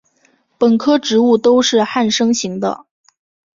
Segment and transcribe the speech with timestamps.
[0.57, 2.87] 本科植物都是旱生型的。